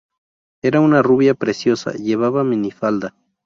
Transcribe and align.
Era 0.63 0.79
una 0.79 1.03
rubia 1.03 1.35
preciosa 1.35 1.93
llevaba 1.93 2.43
minifalda. 2.43 3.13